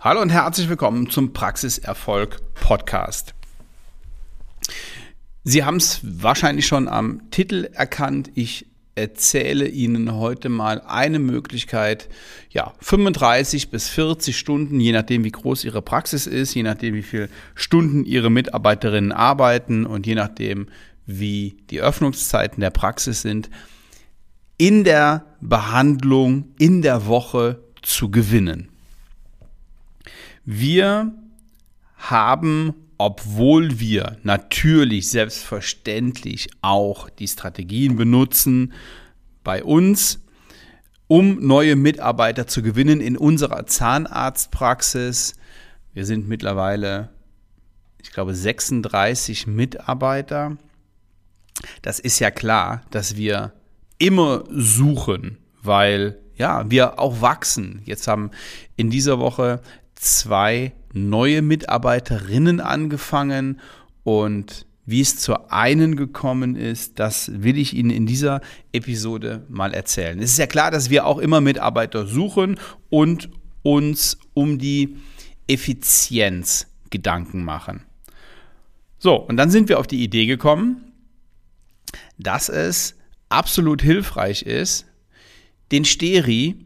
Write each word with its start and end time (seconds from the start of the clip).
Hallo 0.00 0.22
und 0.22 0.30
herzlich 0.30 0.68
willkommen 0.68 1.10
zum 1.10 1.32
Praxiserfolg 1.32 2.54
Podcast. 2.54 3.34
Sie 5.42 5.64
haben 5.64 5.78
es 5.78 5.98
wahrscheinlich 6.04 6.68
schon 6.68 6.86
am 6.86 7.28
Titel 7.32 7.68
erkannt. 7.72 8.30
Ich 8.36 8.66
erzähle 8.94 9.66
Ihnen 9.66 10.14
heute 10.14 10.50
mal 10.50 10.82
eine 10.82 11.18
Möglichkeit, 11.18 12.08
ja, 12.50 12.74
35 12.78 13.70
bis 13.70 13.88
40 13.88 14.38
Stunden, 14.38 14.78
je 14.78 14.92
nachdem 14.92 15.24
wie 15.24 15.32
groß 15.32 15.64
Ihre 15.64 15.82
Praxis 15.82 16.28
ist, 16.28 16.54
je 16.54 16.62
nachdem 16.62 16.94
wie 16.94 17.02
viele 17.02 17.28
Stunden 17.56 18.04
Ihre 18.04 18.30
Mitarbeiterinnen 18.30 19.10
arbeiten 19.10 19.84
und 19.84 20.06
je 20.06 20.14
nachdem 20.14 20.68
wie 21.06 21.56
die 21.70 21.80
Öffnungszeiten 21.80 22.60
der 22.60 22.70
Praxis 22.70 23.22
sind, 23.22 23.50
in 24.58 24.84
der 24.84 25.24
Behandlung 25.40 26.54
in 26.56 26.82
der 26.82 27.06
Woche 27.06 27.64
zu 27.82 28.12
gewinnen. 28.12 28.68
Wir 30.50 31.12
haben, 31.98 32.72
obwohl 32.96 33.80
wir 33.80 34.16
natürlich 34.22 35.10
selbstverständlich 35.10 36.48
auch 36.62 37.10
die 37.10 37.28
Strategien 37.28 37.96
benutzen, 37.96 38.72
bei 39.44 39.62
uns, 39.62 40.24
um 41.06 41.46
neue 41.46 41.76
Mitarbeiter 41.76 42.46
zu 42.46 42.62
gewinnen 42.62 43.02
in 43.02 43.18
unserer 43.18 43.66
Zahnarztpraxis. 43.66 45.34
Wir 45.92 46.06
sind 46.06 46.28
mittlerweile, 46.28 47.10
ich 48.00 48.10
glaube, 48.10 48.34
36 48.34 49.46
Mitarbeiter. 49.46 50.56
Das 51.82 51.98
ist 51.98 52.20
ja 52.20 52.30
klar, 52.30 52.80
dass 52.90 53.16
wir 53.16 53.52
immer 53.98 54.44
suchen, 54.48 55.36
weil 55.60 56.18
ja, 56.36 56.70
wir 56.70 56.98
auch 56.98 57.20
wachsen. 57.20 57.82
Jetzt 57.84 58.08
haben 58.08 58.30
in 58.76 58.88
dieser 58.88 59.18
Woche 59.18 59.60
zwei 60.00 60.72
neue 60.92 61.42
Mitarbeiterinnen 61.42 62.60
angefangen 62.60 63.60
und 64.04 64.66
wie 64.86 65.02
es 65.02 65.18
zur 65.18 65.52
einen 65.52 65.96
gekommen 65.96 66.56
ist, 66.56 66.98
das 66.98 67.30
will 67.34 67.58
ich 67.58 67.74
Ihnen 67.74 67.90
in 67.90 68.06
dieser 68.06 68.40
Episode 68.72 69.44
mal 69.50 69.74
erzählen. 69.74 70.18
Es 70.18 70.30
ist 70.30 70.38
ja 70.38 70.46
klar, 70.46 70.70
dass 70.70 70.88
wir 70.88 71.04
auch 71.06 71.18
immer 71.18 71.42
Mitarbeiter 71.42 72.06
suchen 72.06 72.58
und 72.88 73.28
uns 73.62 74.16
um 74.32 74.58
die 74.58 74.96
Effizienz 75.46 76.68
Gedanken 76.88 77.44
machen. 77.44 77.84
So, 78.98 79.16
und 79.16 79.36
dann 79.36 79.50
sind 79.50 79.68
wir 79.68 79.78
auf 79.78 79.86
die 79.86 80.02
Idee 80.02 80.24
gekommen, 80.24 80.92
dass 82.16 82.48
es 82.48 82.96
absolut 83.28 83.82
hilfreich 83.82 84.42
ist, 84.42 84.86
den 85.70 85.84
Steri 85.84 86.64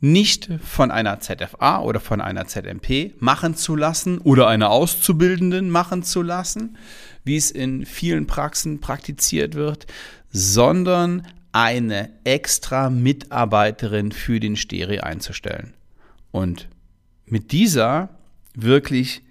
nicht 0.00 0.48
von 0.64 0.90
einer 0.90 1.20
ZFA 1.20 1.80
oder 1.80 2.00
von 2.00 2.20
einer 2.20 2.46
ZMP 2.46 3.14
machen 3.20 3.54
zu 3.54 3.76
lassen 3.76 4.18
oder 4.18 4.48
einer 4.48 4.70
Auszubildenden 4.70 5.70
machen 5.70 6.02
zu 6.02 6.22
lassen, 6.22 6.76
wie 7.24 7.36
es 7.36 7.50
in 7.50 7.84
vielen 7.84 8.26
Praxen 8.26 8.80
praktiziert 8.80 9.54
wird, 9.54 9.86
sondern 10.30 11.26
eine 11.52 12.10
extra 12.24 12.88
Mitarbeiterin 12.88 14.12
für 14.12 14.40
den 14.40 14.56
Steri 14.56 15.00
einzustellen. 15.00 15.74
Und 16.30 16.68
mit 17.26 17.52
dieser 17.52 18.10
wirklich 18.54 19.22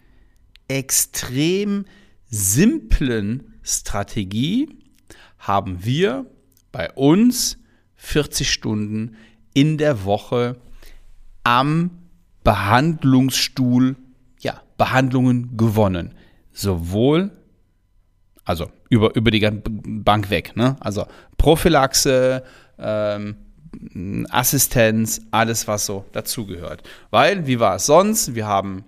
extrem 0.67 1.85
simplen 2.29 3.55
Strategie 3.63 4.69
haben 5.39 5.83
wir 5.83 6.25
bei 6.71 6.91
uns 6.91 7.57
40 7.95 8.51
Stunden 8.51 9.15
in 9.53 9.77
der 9.77 10.05
Woche 10.05 10.57
am 11.43 11.91
Behandlungsstuhl 12.43 13.95
ja, 14.39 14.61
Behandlungen 14.77 15.57
gewonnen. 15.57 16.13
Sowohl, 16.51 17.31
also 18.43 18.71
über, 18.89 19.15
über 19.15 19.31
die 19.31 19.39
Bank 19.39 20.29
weg, 20.29 20.55
ne? 20.55 20.75
also 20.79 21.05
Prophylaxe, 21.37 22.43
ähm, 22.77 23.35
Assistenz, 24.29 25.21
alles, 25.31 25.67
was 25.67 25.85
so 25.85 26.05
dazugehört. 26.11 26.83
Weil, 27.11 27.45
wie 27.45 27.59
war 27.59 27.75
es 27.75 27.85
sonst? 27.85 28.33
Wir 28.33 28.47
haben 28.47 28.83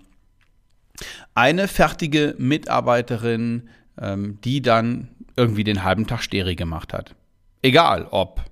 eine 1.35 1.67
fertige 1.67 2.35
Mitarbeiterin, 2.37 3.69
ähm, 3.99 4.39
die 4.43 4.61
dann 4.61 5.09
irgendwie 5.35 5.63
den 5.63 5.83
halben 5.83 6.07
Tag 6.07 6.23
Steri 6.23 6.55
gemacht 6.55 6.93
hat. 6.93 7.15
Egal 7.61 8.07
ob 8.09 8.50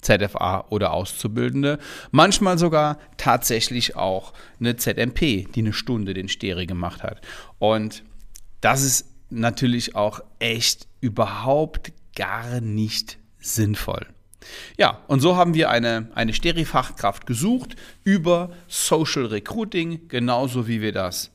ZFA 0.00 0.66
oder 0.70 0.92
Auszubildende, 0.92 1.78
manchmal 2.10 2.58
sogar 2.58 2.98
tatsächlich 3.16 3.96
auch 3.96 4.32
eine 4.58 4.76
ZMP, 4.76 5.46
die 5.52 5.60
eine 5.60 5.72
Stunde 5.72 6.14
den 6.14 6.28
Steri 6.28 6.66
gemacht 6.66 7.02
hat. 7.02 7.20
Und 7.58 8.04
das 8.60 8.82
ist 8.82 9.06
natürlich 9.30 9.94
auch 9.94 10.20
echt 10.38 10.88
überhaupt 11.00 11.92
gar 12.14 12.60
nicht 12.60 13.18
sinnvoll. 13.38 14.06
Ja, 14.78 15.00
und 15.06 15.20
so 15.20 15.36
haben 15.36 15.54
wir 15.54 15.70
eine, 15.70 16.08
eine 16.14 16.32
Steri-Fachkraft 16.32 17.26
gesucht 17.26 17.76
über 18.04 18.50
Social 18.68 19.26
Recruiting, 19.26 20.08
genauso 20.08 20.66
wie 20.66 20.80
wir 20.80 20.92
das 20.92 21.30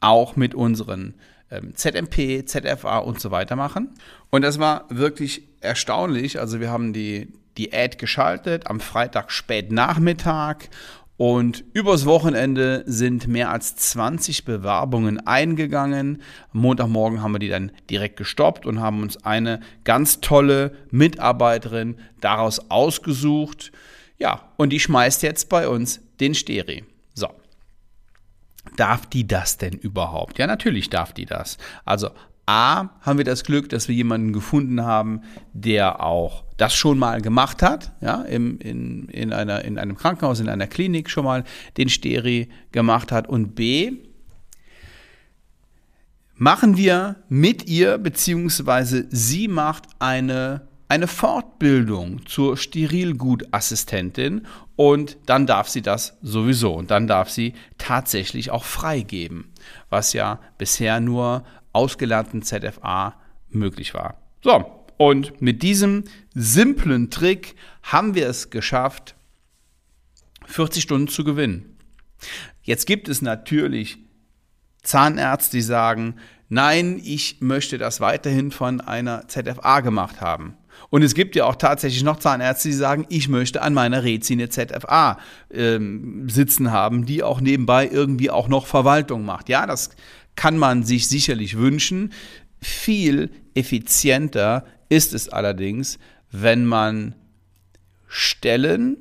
auch 0.00 0.36
mit 0.36 0.54
unseren 0.54 1.14
ähm, 1.50 1.74
ZMP, 1.74 2.46
ZFA 2.46 2.98
und 2.98 3.20
so 3.20 3.30
weiter 3.30 3.56
machen. 3.56 3.90
Und 4.30 4.42
das 4.42 4.58
war 4.58 4.86
wirklich 4.88 5.48
erstaunlich. 5.60 6.40
Also 6.40 6.60
wir 6.60 6.70
haben 6.70 6.92
die, 6.92 7.32
die 7.56 7.72
Ad 7.72 7.96
geschaltet 7.98 8.68
am 8.68 8.80
Freitag 8.80 9.30
spät 9.30 9.72
Nachmittag 9.72 10.68
und 11.16 11.62
übers 11.72 12.04
Wochenende 12.04 12.82
sind 12.86 13.28
mehr 13.28 13.50
als 13.50 13.76
20 13.76 14.44
Bewerbungen 14.44 15.24
eingegangen. 15.24 16.22
Montagmorgen 16.52 17.22
haben 17.22 17.32
wir 17.32 17.38
die 17.38 17.48
dann 17.48 17.70
direkt 17.88 18.16
gestoppt 18.16 18.66
und 18.66 18.80
haben 18.80 19.02
uns 19.02 19.24
eine 19.24 19.60
ganz 19.84 20.20
tolle 20.20 20.74
Mitarbeiterin 20.90 21.96
daraus 22.20 22.70
ausgesucht. 22.70 23.70
Ja, 24.18 24.52
und 24.56 24.70
die 24.70 24.80
schmeißt 24.80 25.22
jetzt 25.22 25.48
bei 25.48 25.68
uns 25.68 26.00
den 26.18 26.34
Steri. 26.34 26.84
So. 27.14 27.28
Darf 28.76 29.06
die 29.06 29.26
das 29.26 29.58
denn 29.58 29.74
überhaupt? 29.74 30.38
Ja, 30.38 30.46
natürlich 30.46 30.90
darf 30.90 31.12
die 31.12 31.26
das. 31.26 31.58
Also 31.84 32.10
A, 32.54 32.90
haben 33.00 33.16
wir 33.16 33.24
das 33.24 33.44
Glück, 33.44 33.70
dass 33.70 33.88
wir 33.88 33.94
jemanden 33.94 34.34
gefunden 34.34 34.82
haben, 34.82 35.22
der 35.54 36.02
auch 36.02 36.44
das 36.58 36.74
schon 36.74 36.98
mal 36.98 37.22
gemacht 37.22 37.62
hat, 37.62 37.92
ja, 38.02 38.20
im, 38.22 38.58
in, 38.58 39.08
in, 39.08 39.32
einer, 39.32 39.64
in 39.64 39.78
einem 39.78 39.96
Krankenhaus, 39.96 40.38
in 40.38 40.50
einer 40.50 40.66
Klinik 40.66 41.08
schon 41.08 41.24
mal 41.24 41.44
den 41.78 41.88
Steri 41.88 42.50
gemacht 42.70 43.10
hat. 43.10 43.26
Und 43.26 43.54
B, 43.54 43.92
machen 46.34 46.76
wir 46.76 47.16
mit 47.30 47.70
ihr, 47.70 47.96
beziehungsweise 47.96 49.06
sie 49.08 49.48
macht 49.48 49.84
eine, 49.98 50.68
eine 50.88 51.06
Fortbildung 51.06 52.26
zur 52.26 52.58
Sterilgutassistentin 52.58 54.46
und 54.76 55.16
dann 55.24 55.46
darf 55.46 55.68
sie 55.68 55.80
das 55.80 56.18
sowieso 56.20 56.74
und 56.74 56.90
dann 56.90 57.06
darf 57.06 57.30
sie 57.30 57.54
tatsächlich 57.78 58.50
auch 58.50 58.64
freigeben, 58.64 59.46
was 59.88 60.12
ja 60.12 60.38
bisher 60.58 61.00
nur 61.00 61.44
ausgelernten 61.72 62.42
ZFA 62.42 63.14
möglich 63.48 63.94
war. 63.94 64.18
So, 64.42 64.64
und 64.96 65.40
mit 65.40 65.62
diesem 65.62 66.04
simplen 66.34 67.10
Trick 67.10 67.56
haben 67.82 68.14
wir 68.14 68.28
es 68.28 68.50
geschafft, 68.50 69.14
40 70.46 70.82
Stunden 70.82 71.08
zu 71.08 71.24
gewinnen. 71.24 71.76
Jetzt 72.62 72.86
gibt 72.86 73.08
es 73.08 73.22
natürlich 73.22 73.98
Zahnärzte, 74.82 75.56
die 75.56 75.62
sagen, 75.62 76.16
nein, 76.48 77.00
ich 77.02 77.40
möchte 77.40 77.78
das 77.78 78.00
weiterhin 78.00 78.50
von 78.50 78.80
einer 78.80 79.26
ZFA 79.28 79.80
gemacht 79.80 80.20
haben. 80.20 80.56
Und 80.90 81.02
es 81.02 81.14
gibt 81.14 81.36
ja 81.36 81.44
auch 81.46 81.56
tatsächlich 81.56 82.02
noch 82.02 82.18
Zahnärzte, 82.18 82.68
die 82.68 82.74
sagen, 82.74 83.06
ich 83.08 83.28
möchte 83.28 83.62
an 83.62 83.74
meiner 83.74 84.04
Rezine 84.04 84.48
ZFA 84.48 85.18
ähm, 85.50 86.28
sitzen 86.28 86.70
haben, 86.70 87.06
die 87.06 87.22
auch 87.22 87.40
nebenbei 87.40 87.88
irgendwie 87.88 88.30
auch 88.30 88.48
noch 88.48 88.66
Verwaltung 88.66 89.24
macht. 89.24 89.48
Ja, 89.48 89.66
das 89.66 89.90
kann 90.36 90.56
man 90.56 90.82
sich 90.82 91.08
sicherlich 91.08 91.56
wünschen. 91.56 92.12
Viel 92.60 93.30
effizienter 93.54 94.64
ist 94.88 95.14
es 95.14 95.28
allerdings, 95.28 95.98
wenn 96.30 96.64
man 96.66 97.14
Stellen 98.06 98.96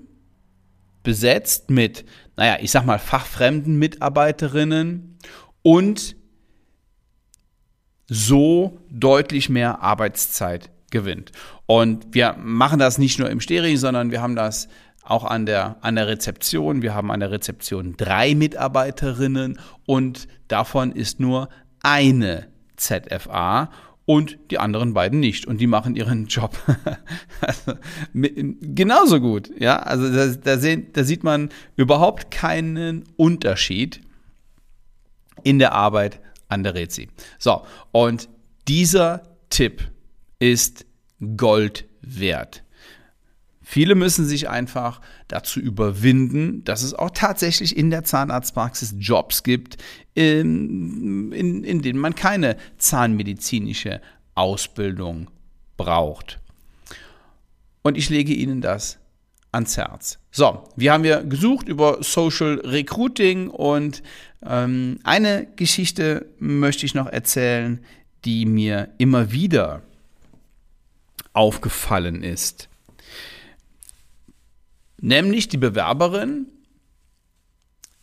besetzt 1.04 1.70
mit, 1.70 2.06
naja, 2.38 2.58
ich 2.62 2.72
sag 2.72 2.86
mal, 2.86 3.00
fachfremden 3.00 3.78
Mitarbeiterinnen 3.78 5.18
und 5.62 6.16
so 8.08 8.80
deutlich 8.90 9.50
mehr 9.50 9.82
Arbeitszeit 9.82 10.70
gewinnt. 10.92 11.32
Und 11.66 12.14
wir 12.14 12.36
machen 12.38 12.80
das 12.80 12.98
nicht 12.98 13.20
nur 13.20 13.30
im 13.30 13.40
Steri, 13.40 13.78
sondern 13.78 14.12
wir 14.12 14.22
haben 14.22 14.36
das 14.36 14.68
auch 15.12 15.24
an 15.24 15.46
der, 15.46 15.78
an 15.82 15.96
der 15.96 16.08
Rezeption. 16.08 16.82
Wir 16.82 16.96
haben 16.96 17.12
an 17.12 17.20
der 17.20 17.32
Rezeption 17.32 17.96
drei 17.98 18.34
Mitarbeiterinnen 18.34 19.60
und 19.86 20.28
davon 20.48 20.92
ist 20.92 21.20
nur 21.20 21.50
eine 21.84 22.48
ZFA 22.78 23.70
und 24.06 24.38
die 24.50 24.58
anderen 24.58 24.94
beiden 24.94 25.20
nicht. 25.20 25.46
Und 25.46 25.60
die 25.62 25.68
machen 25.68 25.96
ihren 25.96 26.26
Job 26.28 26.58
also, 27.42 27.74
genauso 28.14 29.20
gut. 29.20 29.52
Ja, 29.60 29.78
also 29.80 30.12
da, 30.12 30.28
da, 30.28 30.58
sehen, 30.58 30.88
da 30.94 31.04
sieht 31.04 31.24
man 31.24 31.50
überhaupt 31.76 32.32
keinen 32.32 33.04
Unterschied 33.18 34.02
in 35.44 35.60
der 35.60 35.74
Arbeit 35.74 36.20
an 36.50 36.64
der 36.64 36.76
Rezi. 36.76 37.10
So, 37.40 37.64
und 37.92 38.30
dieser 38.68 39.24
Tipp 39.50 39.90
ist 40.40 40.86
Gold 41.38 41.86
wert. 42.02 42.64
Viele 43.72 43.96
müssen 43.96 44.26
sich 44.26 44.50
einfach 44.50 45.00
dazu 45.30 45.62
überwinden, 45.62 46.62
dass 46.66 46.84
es 46.84 46.94
auch 46.94 47.10
tatsächlich 47.10 47.78
in 47.78 47.90
der 47.90 48.04
Zahnarztpraxis 48.04 48.96
Jobs 49.00 49.44
gibt, 49.44 49.78
in, 50.14 51.32
in, 51.32 51.64
in 51.64 51.82
denen 51.82 51.98
man 51.98 52.14
keine 52.14 52.58
zahnmedizinische 52.80 54.02
Ausbildung 54.36 55.32
braucht. 55.78 56.42
Und 57.82 57.98
ich 57.98 58.10
lege 58.10 58.34
Ihnen 58.34 58.60
das 58.60 59.00
ans 59.54 59.78
Herz. 59.78 60.20
So, 60.32 60.66
wir 60.76 60.92
haben 60.92 61.06
ja 61.06 61.22
gesucht 61.22 61.70
über 61.70 62.04
Social 62.04 62.60
Recruiting 62.66 63.48
und 63.48 64.04
ähm, 64.46 65.00
eine 65.06 65.48
Geschichte 65.56 66.26
möchte 66.40 66.86
ich 66.86 66.94
noch 66.94 67.08
erzählen, 67.08 67.80
die 68.26 68.46
mir 68.46 68.90
immer 68.98 69.32
wieder 69.32 69.82
aufgefallen 71.32 72.22
ist. 72.22 72.68
Nämlich 75.02 75.50
die 75.50 75.58
Bewerberin 75.58 76.48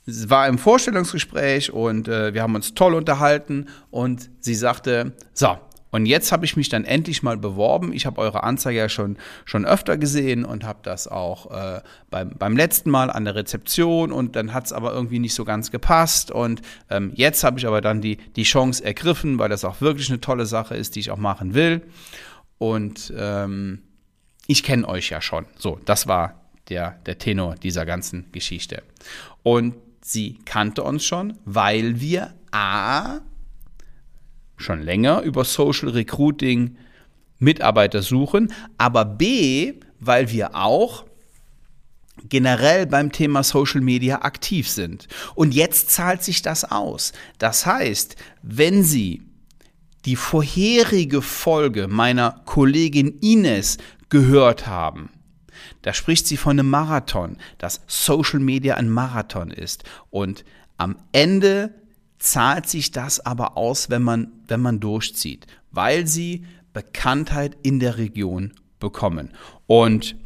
war 0.06 0.48
im 0.48 0.58
Vorstellungsgespräch 0.58 1.72
und 1.72 2.08
äh, 2.08 2.32
wir 2.34 2.42
haben 2.42 2.54
uns 2.54 2.74
toll 2.74 2.94
unterhalten 2.94 3.66
und 3.90 4.30
sie 4.40 4.54
sagte, 4.54 5.12
so, 5.34 5.58
und 5.90 6.06
jetzt 6.06 6.32
habe 6.32 6.44
ich 6.44 6.56
mich 6.56 6.68
dann 6.68 6.84
endlich 6.84 7.22
mal 7.22 7.38
beworben. 7.38 7.92
Ich 7.92 8.04
habe 8.04 8.20
eure 8.20 8.42
Anzeige 8.42 8.78
ja 8.78 8.88
schon, 8.88 9.16
schon 9.44 9.64
öfter 9.64 9.96
gesehen 9.96 10.44
und 10.44 10.64
habe 10.64 10.80
das 10.82 11.08
auch 11.08 11.50
äh, 11.50 11.80
beim, 12.10 12.30
beim 12.38 12.56
letzten 12.56 12.90
Mal 12.90 13.10
an 13.10 13.24
der 13.24 13.34
Rezeption 13.34 14.12
und 14.12 14.36
dann 14.36 14.52
hat 14.52 14.66
es 14.66 14.72
aber 14.72 14.92
irgendwie 14.92 15.18
nicht 15.18 15.34
so 15.34 15.44
ganz 15.44 15.70
gepasst. 15.70 16.30
Und 16.30 16.60
ähm, 16.90 17.12
jetzt 17.14 17.42
habe 17.42 17.58
ich 17.58 17.66
aber 17.66 17.80
dann 17.80 18.02
die, 18.02 18.18
die 18.36 18.42
Chance 18.42 18.84
ergriffen, 18.84 19.38
weil 19.38 19.48
das 19.48 19.64
auch 19.64 19.80
wirklich 19.80 20.10
eine 20.10 20.20
tolle 20.20 20.44
Sache 20.44 20.74
ist, 20.74 20.94
die 20.94 21.00
ich 21.00 21.10
auch 21.10 21.16
machen 21.16 21.54
will. 21.54 21.82
Und 22.58 23.12
ähm, 23.16 23.82
ich 24.46 24.62
kenne 24.62 24.86
euch 24.86 25.08
ja 25.08 25.22
schon. 25.22 25.46
So, 25.56 25.80
das 25.86 26.06
war 26.06 26.47
der, 26.68 26.98
der 27.06 27.18
Tenor 27.18 27.54
dieser 27.56 27.86
ganzen 27.86 28.30
Geschichte. 28.32 28.82
Und 29.42 29.74
sie 30.02 30.38
kannte 30.44 30.82
uns 30.82 31.04
schon, 31.04 31.38
weil 31.44 32.00
wir 32.00 32.34
A 32.50 33.20
schon 34.56 34.82
länger 34.82 35.22
über 35.22 35.44
Social 35.44 35.90
Recruiting 35.90 36.76
Mitarbeiter 37.38 38.02
suchen, 38.02 38.52
aber 38.76 39.04
B, 39.04 39.74
weil 40.00 40.30
wir 40.30 40.54
auch 40.54 41.04
generell 42.28 42.86
beim 42.86 43.12
Thema 43.12 43.44
Social 43.44 43.80
Media 43.80 44.22
aktiv 44.22 44.68
sind. 44.68 45.06
Und 45.34 45.54
jetzt 45.54 45.90
zahlt 45.90 46.22
sich 46.22 46.42
das 46.42 46.64
aus. 46.64 47.12
Das 47.38 47.64
heißt, 47.64 48.16
wenn 48.42 48.82
Sie 48.82 49.22
die 50.04 50.16
vorherige 50.16 51.22
Folge 51.22 51.86
meiner 51.86 52.40
Kollegin 52.44 53.18
Ines 53.20 53.78
gehört 54.08 54.66
haben, 54.66 55.10
da 55.82 55.92
spricht 55.94 56.26
sie 56.26 56.36
von 56.36 56.58
einem 56.58 56.70
Marathon, 56.70 57.36
dass 57.58 57.82
Social 57.86 58.40
Media 58.40 58.76
ein 58.76 58.88
Marathon 58.88 59.50
ist. 59.50 59.84
Und 60.10 60.44
am 60.76 60.96
Ende 61.12 61.74
zahlt 62.18 62.68
sich 62.68 62.90
das 62.90 63.20
aber 63.20 63.56
aus, 63.56 63.90
wenn 63.90 64.02
man, 64.02 64.32
wenn 64.46 64.60
man 64.60 64.80
durchzieht, 64.80 65.46
weil 65.70 66.06
sie 66.06 66.46
Bekanntheit 66.72 67.56
in 67.62 67.80
der 67.80 67.98
Region 67.98 68.52
bekommen. 68.78 69.30
Und 69.66 70.16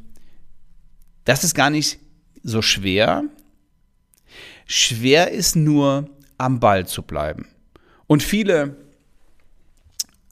das 1.24 1.44
ist 1.44 1.54
gar 1.54 1.70
nicht 1.70 1.98
so 2.42 2.62
schwer. 2.62 3.24
Schwer 4.66 5.30
ist 5.30 5.56
nur, 5.56 6.08
am 6.38 6.58
Ball 6.58 6.86
zu 6.86 7.02
bleiben. 7.02 7.46
Und 8.06 8.22
viele 8.22 8.76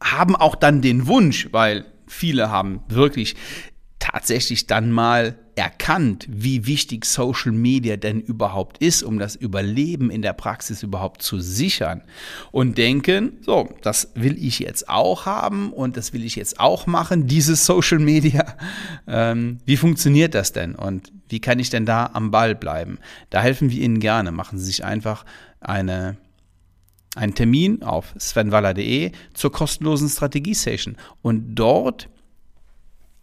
haben 0.03 0.35
auch 0.35 0.57
dann 0.57 0.83
den 0.83 1.07
Wunsch, 1.07 1.49
weil 1.53 1.87
viele 2.07 2.51
haben 2.51 2.83
wirklich 2.89 3.37
tatsächlich 4.13 4.67
dann 4.67 4.91
mal 4.91 5.37
erkannt, 5.55 6.27
wie 6.29 6.67
wichtig 6.67 7.05
Social 7.05 7.53
Media 7.53 7.97
denn 7.97 8.21
überhaupt 8.21 8.79
ist, 8.79 9.03
um 9.03 9.19
das 9.19 9.37
Überleben 9.37 10.11
in 10.11 10.23
der 10.23 10.33
Praxis 10.33 10.83
überhaupt 10.83 11.23
zu 11.23 11.39
sichern 11.39 12.03
und 12.51 12.79
denken, 12.79 13.39
so, 13.43 13.69
das 13.83 14.11
will 14.15 14.43
ich 14.43 14.59
jetzt 14.59 14.89
auch 14.89 15.27
haben 15.27 15.73
und 15.73 15.97
das 15.97 16.13
will 16.13 16.25
ich 16.25 16.37
jetzt 16.37 16.59
auch 16.59 16.87
machen, 16.87 17.27
dieses 17.27 17.67
Social 17.67 17.99
Media. 17.99 18.57
Ähm, 19.07 19.59
wie 19.67 19.77
funktioniert 19.77 20.35
das 20.35 20.53
denn 20.53 20.75
und 20.75 21.13
wie 21.29 21.41
kann 21.41 21.59
ich 21.59 21.71
denn 21.71 21.85
da 21.85 22.11
am 22.13 22.31
Ball 22.31 22.55
bleiben? 22.55 22.99
Da 23.29 23.41
helfen 23.43 23.71
wir 23.71 23.81
Ihnen 23.81 24.01
gerne. 24.01 24.33
Machen 24.33 24.59
Sie 24.59 24.65
sich 24.65 24.85
einfach 24.85 25.25
eine 25.61 26.17
einen 27.17 27.35
Termin 27.35 27.83
auf 27.83 28.15
svenwaller.de 28.19 29.11
zur 29.35 29.51
kostenlosen 29.51 30.09
Strategie-Session 30.09 30.97
und 31.23 31.57
dort 31.57 32.09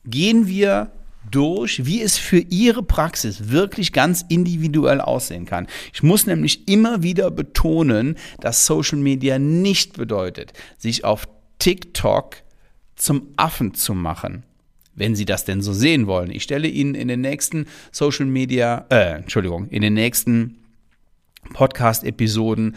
gehen 0.07 0.47
wir 0.47 0.91
durch, 1.29 1.85
wie 1.85 2.01
es 2.01 2.17
für 2.17 2.39
Ihre 2.39 2.83
Praxis 2.83 3.49
wirklich 3.49 3.91
ganz 3.93 4.25
individuell 4.29 5.01
aussehen 5.01 5.45
kann. 5.45 5.67
Ich 5.93 6.03
muss 6.03 6.25
nämlich 6.25 6.67
immer 6.67 7.03
wieder 7.03 7.31
betonen, 7.31 8.15
dass 8.39 8.65
Social 8.65 8.97
Media 8.97 9.37
nicht 9.37 9.97
bedeutet, 9.97 10.53
sich 10.77 11.03
auf 11.03 11.27
TikTok 11.59 12.37
zum 12.95 13.27
Affen 13.35 13.73
zu 13.73 13.93
machen. 13.93 14.43
Wenn 14.95 15.15
Sie 15.15 15.25
das 15.25 15.45
denn 15.45 15.61
so 15.61 15.73
sehen 15.73 16.07
wollen. 16.07 16.31
Ich 16.31 16.43
stelle 16.43 16.67
Ihnen 16.67 16.95
in 16.95 17.07
den 17.07 17.21
nächsten 17.21 17.67
Social 17.91 18.25
Media, 18.25 18.85
äh, 18.89 19.17
Entschuldigung, 19.17 19.67
in 19.69 19.83
den 19.83 19.93
nächsten 19.93 20.57
Podcast-Episoden 21.53 22.75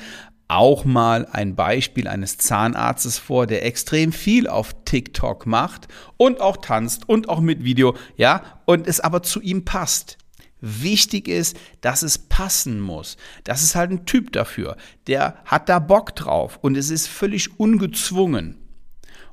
auch 0.50 0.84
mal 0.84 1.26
ein 1.30 1.54
Beispiel 1.54 2.08
eines 2.08 2.36
Zahnarztes 2.36 3.18
vor, 3.18 3.46
der 3.46 3.64
extrem 3.64 4.12
viel 4.12 4.48
auf 4.48 4.74
TikTok 4.84 5.46
macht 5.46 5.86
und 6.16 6.40
auch 6.40 6.56
tanzt 6.56 7.08
und 7.08 7.28
auch 7.28 7.40
mit 7.40 7.62
Video, 7.62 7.96
ja, 8.16 8.42
und 8.64 8.86
es 8.86 9.00
aber 9.00 9.22
zu 9.22 9.40
ihm 9.40 9.64
passt. 9.64 10.18
Wichtig 10.60 11.28
ist, 11.28 11.56
dass 11.80 12.02
es 12.02 12.18
passen 12.18 12.80
muss. 12.80 13.16
Das 13.44 13.62
ist 13.62 13.74
halt 13.74 13.92
ein 13.92 14.04
Typ 14.04 14.32
dafür. 14.32 14.76
Der 15.06 15.36
hat 15.44 15.68
da 15.68 15.78
Bock 15.78 16.14
drauf 16.16 16.58
und 16.60 16.76
es 16.76 16.90
ist 16.90 17.06
völlig 17.06 17.58
ungezwungen. 17.58 18.58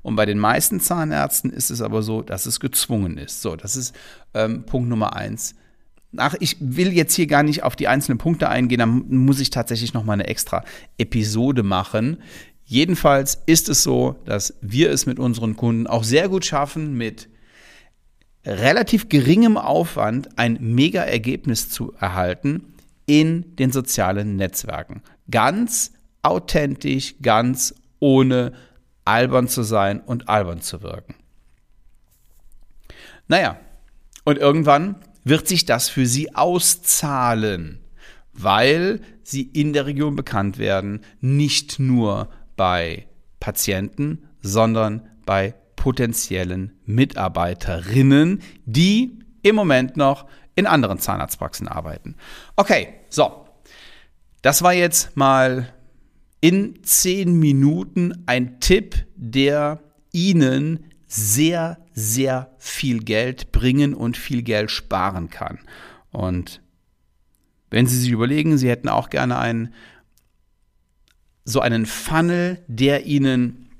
Und 0.03 0.15
bei 0.15 0.25
den 0.25 0.39
meisten 0.39 0.79
Zahnärzten 0.79 1.51
ist 1.51 1.69
es 1.69 1.81
aber 1.81 2.01
so, 2.01 2.21
dass 2.21 2.45
es 2.45 2.59
gezwungen 2.59 3.17
ist. 3.17 3.41
So, 3.41 3.55
das 3.57 3.75
ist 3.75 3.93
ähm, 4.33 4.65
Punkt 4.65 4.87
Nummer 4.87 5.15
eins. 5.15 5.55
Ach, 6.15 6.35
ich 6.39 6.55
will 6.59 6.93
jetzt 6.93 7.15
hier 7.15 7.27
gar 7.27 7.43
nicht 7.43 7.63
auf 7.63 7.75
die 7.75 7.87
einzelnen 7.87 8.17
Punkte 8.17 8.49
eingehen, 8.49 8.79
da 8.79 8.85
muss 8.85 9.39
ich 9.39 9.49
tatsächlich 9.49 9.93
noch 9.93 10.05
mal 10.05 10.13
eine 10.13 10.27
extra 10.27 10.63
Episode 10.97 11.63
machen. 11.63 12.21
Jedenfalls 12.63 13.41
ist 13.45 13.69
es 13.69 13.83
so, 13.83 14.15
dass 14.25 14.55
wir 14.61 14.91
es 14.91 15.05
mit 15.05 15.19
unseren 15.19 15.55
Kunden 15.55 15.87
auch 15.87 16.03
sehr 16.03 16.29
gut 16.29 16.45
schaffen, 16.45 16.97
mit 16.97 17.29
relativ 18.45 19.09
geringem 19.09 19.57
Aufwand 19.57 20.37
ein 20.37 20.57
mega 20.61 21.01
Ergebnis 21.01 21.69
zu 21.69 21.93
erhalten 21.99 22.73
in 23.05 23.55
den 23.57 23.71
sozialen 23.71 24.35
Netzwerken. 24.37 25.01
Ganz 25.29 25.93
authentisch, 26.23 27.15
ganz 27.21 27.75
ohne 27.99 28.53
albern 29.05 29.47
zu 29.47 29.63
sein 29.63 30.01
und 30.01 30.29
albern 30.29 30.61
zu 30.61 30.81
wirken. 30.81 31.15
Naja, 33.27 33.57
und 34.23 34.37
irgendwann 34.37 34.95
wird 35.27 35.47
sich 35.47 35.65
das 35.65 35.89
für 35.89 36.05
sie 36.05 36.35
auszahlen, 36.35 37.79
weil 38.33 39.01
sie 39.23 39.41
in 39.41 39.73
der 39.73 39.85
Region 39.85 40.15
bekannt 40.15 40.57
werden, 40.57 41.01
nicht 41.19 41.79
nur 41.79 42.29
bei 42.55 43.07
Patienten, 43.39 44.27
sondern 44.41 45.07
bei 45.25 45.53
potenziellen 45.75 46.73
Mitarbeiterinnen, 46.85 48.41
die 48.65 49.19
im 49.41 49.55
Moment 49.55 49.97
noch 49.97 50.25
in 50.55 50.65
anderen 50.65 50.99
Zahnarztpraxen 50.99 51.67
arbeiten. 51.67 52.15
Okay, 52.55 52.95
so. 53.09 53.45
Das 54.41 54.61
war 54.61 54.73
jetzt 54.73 55.17
mal 55.17 55.73
in 56.41 56.83
zehn 56.83 57.39
Minuten 57.39 58.23
ein 58.27 58.59
Tipp, 58.59 59.05
der 59.15 59.79
Ihnen 60.11 60.85
sehr, 61.07 61.77
sehr 61.99 62.51
viel 62.59 62.99
Geld 62.99 63.51
bringen 63.51 63.95
und 63.95 64.17
viel 64.17 64.43
Geld 64.43 64.69
sparen 64.69 65.31
kann. 65.31 65.57
Und 66.11 66.61
wenn 67.71 67.87
Sie 67.87 67.97
sich 67.97 68.11
überlegen, 68.11 68.59
Sie 68.59 68.69
hätten 68.69 68.87
auch 68.87 69.09
gerne 69.09 69.39
einen, 69.39 69.73
so 71.43 71.59
einen 71.59 71.87
Funnel, 71.87 72.63
der 72.67 73.07
Ihnen 73.07 73.71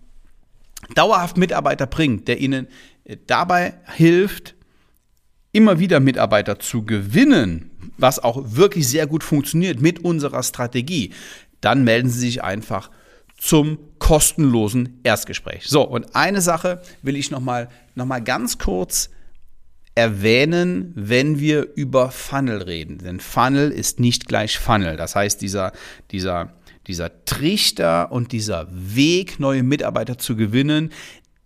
dauerhaft 0.95 1.37
Mitarbeiter 1.37 1.85
bringt, 1.85 2.27
der 2.27 2.39
Ihnen 2.39 2.67
dabei 3.27 3.75
hilft, 3.85 4.55
immer 5.51 5.77
wieder 5.77 5.99
Mitarbeiter 5.99 6.57
zu 6.57 6.85
gewinnen, 6.85 7.69
was 7.99 8.17
auch 8.17 8.55
wirklich 8.55 8.87
sehr 8.87 9.05
gut 9.05 9.23
funktioniert 9.23 9.79
mit 9.79 9.99
unserer 9.99 10.41
Strategie, 10.41 11.13
dann 11.61 11.83
melden 11.83 12.09
Sie 12.09 12.21
sich 12.21 12.43
einfach 12.43 12.89
zum 13.37 13.77
kostenlosen 13.99 14.99
Erstgespräch. 15.03 15.67
So, 15.67 15.83
und 15.83 16.15
eine 16.15 16.41
Sache 16.41 16.81
will 17.01 17.15
ich 17.15 17.31
nochmal 17.31 17.69
noch 17.95 18.05
mal 18.05 18.21
ganz 18.21 18.57
kurz 18.57 19.09
erwähnen, 19.95 20.91
wenn 20.95 21.39
wir 21.39 21.75
über 21.75 22.11
Funnel 22.11 22.61
reden. 22.61 22.99
Denn 22.99 23.19
Funnel 23.19 23.71
ist 23.71 23.99
nicht 23.99 24.27
gleich 24.27 24.59
Funnel. 24.59 24.95
Das 24.95 25.15
heißt, 25.15 25.41
dieser, 25.41 25.71
dieser, 26.11 26.53
dieser 26.85 27.25
Trichter 27.25 28.11
und 28.11 28.31
dieser 28.31 28.67
Weg, 28.71 29.39
neue 29.39 29.63
Mitarbeiter 29.63 30.17
zu 30.19 30.35
gewinnen, 30.35 30.91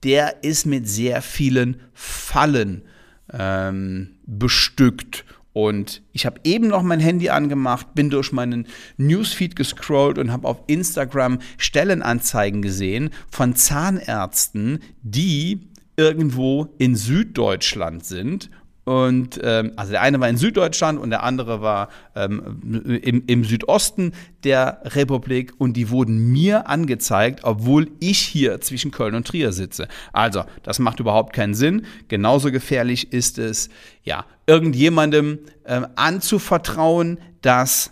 der 0.03 0.43
ist 0.43 0.65
mit 0.65 0.87
sehr 0.87 1.21
vielen 1.21 1.79
Fallen 1.93 2.83
ähm, 3.31 4.17
bestückt. 4.25 5.23
Und 5.53 6.01
ich 6.13 6.25
habe 6.25 6.39
eben 6.43 6.67
noch 6.67 6.81
mein 6.81 6.99
Handy 6.99 7.29
angemacht, 7.29 7.93
bin 7.93 8.09
durch 8.09 8.31
meinen 8.31 8.67
Newsfeed 8.97 9.55
gescrollt 9.55 10.17
und 10.17 10.31
habe 10.31 10.47
auf 10.47 10.63
Instagram 10.67 11.39
Stellenanzeigen 11.57 12.61
gesehen 12.61 13.09
von 13.29 13.55
Zahnärzten, 13.55 14.79
die 15.03 15.67
irgendwo 15.97 16.73
in 16.77 16.95
Süddeutschland 16.95 18.05
sind 18.05 18.49
und 18.83 19.39
ähm, 19.43 19.73
also 19.75 19.91
der 19.91 20.01
eine 20.01 20.19
war 20.19 20.27
in 20.27 20.37
Süddeutschland 20.37 20.99
und 20.99 21.11
der 21.11 21.23
andere 21.23 21.61
war 21.61 21.89
ähm, 22.15 22.99
im, 23.03 23.23
im 23.27 23.43
Südosten 23.43 24.13
der 24.43 24.81
Republik 24.83 25.53
und 25.59 25.73
die 25.73 25.91
wurden 25.91 26.31
mir 26.31 26.67
angezeigt, 26.67 27.41
obwohl 27.43 27.91
ich 27.99 28.17
hier 28.17 28.59
zwischen 28.59 28.89
Köln 28.89 29.13
und 29.13 29.27
Trier 29.27 29.51
sitze. 29.51 29.87
Also, 30.13 30.45
das 30.63 30.79
macht 30.79 30.99
überhaupt 30.99 31.33
keinen 31.33 31.53
Sinn. 31.53 31.85
Genauso 32.07 32.51
gefährlich 32.51 33.13
ist 33.13 33.37
es, 33.37 33.69
ja, 34.03 34.25
irgendjemandem 34.47 35.39
ähm, 35.65 35.85
anzuvertrauen, 35.95 37.19
das 37.41 37.91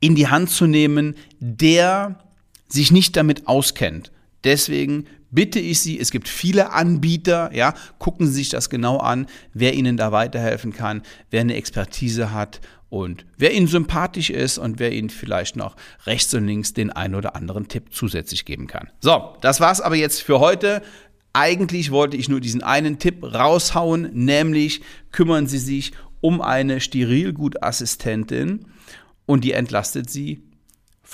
in 0.00 0.14
die 0.14 0.28
Hand 0.28 0.50
zu 0.50 0.66
nehmen, 0.66 1.14
der 1.40 2.18
sich 2.68 2.92
nicht 2.92 3.16
damit 3.16 3.48
auskennt. 3.48 4.12
Deswegen 4.44 5.06
bitte 5.34 5.58
ich 5.58 5.80
Sie, 5.80 5.98
es 5.98 6.10
gibt 6.10 6.28
viele 6.28 6.72
Anbieter, 6.72 7.50
ja, 7.54 7.74
gucken 7.98 8.26
Sie 8.26 8.34
sich 8.34 8.48
das 8.48 8.70
genau 8.70 8.98
an, 8.98 9.26
wer 9.52 9.74
Ihnen 9.74 9.96
da 9.96 10.12
weiterhelfen 10.12 10.72
kann, 10.72 11.02
wer 11.30 11.40
eine 11.40 11.54
Expertise 11.54 12.32
hat 12.32 12.60
und 12.88 13.26
wer 13.36 13.52
Ihnen 13.52 13.66
sympathisch 13.66 14.30
ist 14.30 14.58
und 14.58 14.78
wer 14.78 14.92
Ihnen 14.92 15.10
vielleicht 15.10 15.56
noch 15.56 15.76
rechts 16.06 16.32
und 16.34 16.46
links 16.46 16.72
den 16.72 16.90
einen 16.90 17.16
oder 17.16 17.34
anderen 17.34 17.68
Tipp 17.68 17.92
zusätzlich 17.92 18.44
geben 18.44 18.68
kann. 18.68 18.88
So, 19.00 19.34
das 19.40 19.60
war's 19.60 19.80
aber 19.80 19.96
jetzt 19.96 20.22
für 20.22 20.38
heute. 20.40 20.82
Eigentlich 21.32 21.90
wollte 21.90 22.16
ich 22.16 22.28
nur 22.28 22.40
diesen 22.40 22.62
einen 22.62 23.00
Tipp 23.00 23.24
raushauen, 23.24 24.10
nämlich 24.12 24.82
kümmern 25.10 25.48
Sie 25.48 25.58
sich 25.58 25.90
um 26.20 26.40
eine 26.40 26.80
Sterilgutassistentin 26.80 28.66
und 29.26 29.42
die 29.42 29.52
entlastet 29.52 30.08
Sie 30.08 30.42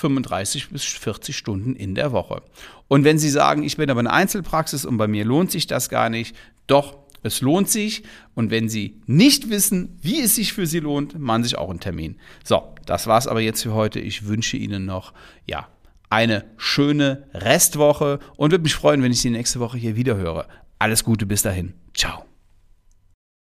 35 0.01 0.69
bis 0.69 0.83
40 0.83 1.37
Stunden 1.37 1.75
in 1.75 1.95
der 1.95 2.11
Woche. 2.11 2.41
Und 2.87 3.03
wenn 3.03 3.17
Sie 3.17 3.29
sagen, 3.29 3.63
ich 3.63 3.77
bin 3.77 3.89
aber 3.89 3.99
eine 3.99 4.11
Einzelpraxis 4.11 4.85
und 4.85 4.97
bei 4.97 5.07
mir 5.07 5.23
lohnt 5.25 5.51
sich 5.51 5.67
das 5.67 5.89
gar 5.89 6.09
nicht, 6.09 6.35
doch, 6.67 6.97
es 7.23 7.41
lohnt 7.41 7.69
sich. 7.69 8.03
Und 8.35 8.49
wenn 8.49 8.67
Sie 8.67 9.01
nicht 9.05 9.49
wissen, 9.49 9.97
wie 10.01 10.21
es 10.21 10.35
sich 10.35 10.53
für 10.53 10.65
Sie 10.65 10.79
lohnt, 10.79 11.19
machen 11.19 11.43
Sie 11.43 11.49
sich 11.49 11.57
auch 11.57 11.69
einen 11.69 11.79
Termin. 11.79 12.17
So, 12.43 12.63
das 12.85 13.07
war's 13.07 13.27
aber 13.27 13.41
jetzt 13.41 13.61
für 13.61 13.73
heute. 13.73 13.99
Ich 13.99 14.27
wünsche 14.27 14.57
Ihnen 14.57 14.85
noch, 14.85 15.13
ja, 15.45 15.67
eine 16.09 16.43
schöne 16.57 17.23
Restwoche 17.33 18.19
und 18.35 18.51
würde 18.51 18.63
mich 18.63 18.75
freuen, 18.75 19.01
wenn 19.01 19.11
ich 19.11 19.21
Sie 19.21 19.29
nächste 19.29 19.59
Woche 19.59 19.77
hier 19.77 19.95
wieder 19.95 20.17
höre. 20.17 20.47
Alles 20.79 21.03
Gute 21.03 21.25
bis 21.25 21.43
dahin. 21.43 21.73
Ciao. 21.93 22.30